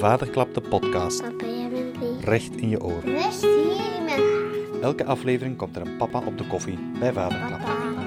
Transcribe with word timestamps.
Vaderklap 0.00 0.54
de 0.54 0.60
podcast. 0.60 1.22
Papa. 1.22 1.46
Recht 2.20 2.56
in 2.56 2.68
je 2.68 2.82
oren. 2.82 3.02
Rust 3.02 3.42
hier 3.42 3.96
in 3.96 4.04
mijn 4.04 4.20
haar. 4.20 4.80
Elke 4.82 5.04
aflevering 5.04 5.56
komt 5.56 5.76
er 5.76 5.86
een 5.86 5.96
papa 5.96 6.22
op 6.26 6.38
de 6.38 6.46
koffie 6.46 6.78
bij 6.98 7.12
Vaderklap. 7.12 7.60
Papa. 7.60 8.02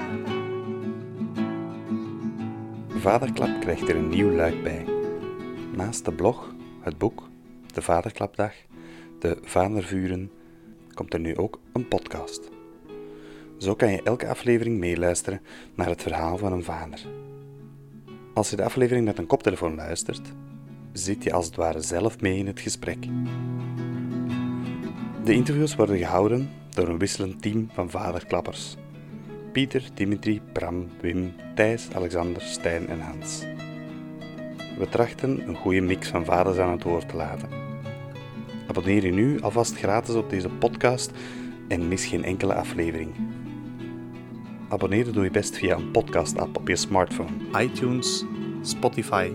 Vaderklap 2.88 3.60
krijgt 3.60 3.88
er 3.88 3.96
een 3.96 4.08
nieuw 4.08 4.30
luik 4.30 4.62
bij. 4.62 4.86
Naast 5.76 6.04
de 6.04 6.12
blog, 6.12 6.54
het 6.80 6.98
boek, 6.98 7.28
de 7.72 7.82
Vaderklapdag, 7.82 8.52
de 9.18 9.38
Vadervuren, 9.42 10.30
komt 10.94 11.12
er 11.12 11.20
nu 11.20 11.36
ook 11.36 11.60
een 11.72 11.88
podcast. 11.88 12.50
Zo 13.58 13.74
kan 13.74 13.90
je 13.90 14.02
elke 14.02 14.28
aflevering 14.28 14.78
meeluisteren 14.78 15.40
naar 15.74 15.88
het 15.88 16.02
verhaal 16.02 16.38
van 16.38 16.52
een 16.52 16.64
vader. 16.64 17.00
Als 18.32 18.50
je 18.50 18.56
de 18.56 18.64
aflevering 18.64 19.04
met 19.04 19.18
een 19.18 19.26
koptelefoon 19.26 19.74
luistert, 19.74 20.32
zit 20.94 21.24
je 21.24 21.32
als 21.32 21.46
het 21.46 21.56
ware 21.56 21.80
zelf 21.80 22.20
mee 22.20 22.38
in 22.38 22.46
het 22.46 22.60
gesprek. 22.60 23.06
De 25.24 25.32
interviews 25.32 25.76
worden 25.76 25.98
gehouden 25.98 26.50
door 26.70 26.88
een 26.88 26.98
wisselend 26.98 27.42
team 27.42 27.68
van 27.72 27.90
vaderklappers. 27.90 28.76
Pieter, 29.52 29.88
Dimitri, 29.94 30.40
Bram, 30.52 30.88
Wim, 31.00 31.32
Thijs, 31.54 31.88
Alexander, 31.94 32.42
Stijn 32.42 32.88
en 32.88 33.00
Hans. 33.00 33.42
We 34.78 34.88
trachten 34.88 35.48
een 35.48 35.56
goede 35.56 35.80
mix 35.80 36.08
van 36.08 36.24
vaders 36.24 36.58
aan 36.58 36.72
het 36.72 36.82
woord 36.82 37.08
te 37.08 37.16
laten. 37.16 37.48
Abonneer 38.68 39.04
je 39.04 39.12
nu 39.12 39.40
alvast 39.40 39.76
gratis 39.76 40.14
op 40.14 40.30
deze 40.30 40.48
podcast 40.48 41.10
en 41.68 41.88
mis 41.88 42.04
geen 42.04 42.24
enkele 42.24 42.54
aflevering. 42.54 43.14
Abonneren 44.68 45.12
doe 45.12 45.24
je 45.24 45.30
best 45.30 45.56
via 45.56 45.76
een 45.76 45.90
podcast-app 45.90 46.56
op 46.56 46.68
je 46.68 46.76
smartphone. 46.76 47.30
iTunes, 47.60 48.24
Spotify, 48.62 49.30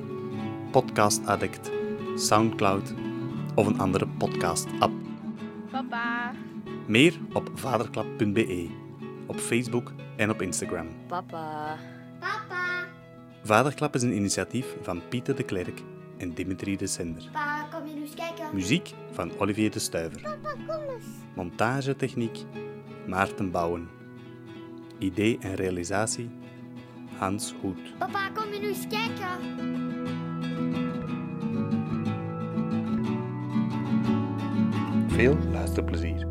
Podcast 0.72 1.26
Addict, 1.26 1.72
Soundcloud 2.16 2.94
of 3.56 3.68
een 3.68 3.80
andere 3.80 4.08
podcast-app. 4.08 4.94
Papa. 5.72 6.32
Meer 6.88 7.20
op 7.34 7.52
vaderklap.be, 7.54 8.70
op 9.28 9.36
Facebook 9.36 9.94
en 10.16 10.30
op 10.30 10.42
Instagram. 10.42 10.88
Papa. 11.08 11.78
Papa. 12.20 12.86
Vaderklap 13.44 13.96
is 13.96 14.02
een 14.02 14.16
initiatief 14.16 14.76
van 14.82 15.02
Pieter 15.10 15.36
de 15.36 15.44
Klerk 15.44 15.82
en 16.18 16.34
Dimitri 16.34 16.78
de 16.78 16.88
Sender. 16.88 17.24
Papa, 17.32 17.68
kom 17.72 17.88
je 17.88 17.94
nu 17.94 18.02
eens 18.02 18.14
kijken? 18.14 18.50
Muziek 18.54 18.90
van 19.12 19.32
Olivier 19.38 19.72
de 19.72 19.80
Stuiver. 19.80 20.22
Papa, 20.22 20.56
kom 20.68 20.96
eens. 20.96 21.06
Montagetechniek 21.36 22.38
Maarten 23.08 23.52
Bouwen. 23.52 23.90
Idee 24.98 25.38
en 25.40 25.56
realisatie 25.56 26.30
Hans 27.18 27.54
Hoed. 27.62 27.98
Papa, 27.98 28.30
kom 28.30 28.54
je 28.54 28.60
nu 28.60 28.68
eens 28.68 28.88
kijken? 28.88 29.69
Veel 35.20 35.38
luisterplezier. 35.52 36.29